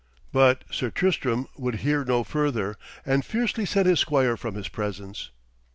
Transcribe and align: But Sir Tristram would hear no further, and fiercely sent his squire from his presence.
But 0.33 0.63
Sir 0.71 0.89
Tristram 0.89 1.45
would 1.55 1.75
hear 1.85 2.03
no 2.03 2.23
further, 2.23 2.75
and 3.05 3.23
fiercely 3.23 3.67
sent 3.67 3.85
his 3.85 3.99
squire 3.99 4.35
from 4.35 4.55
his 4.55 4.67
presence. 4.67 5.29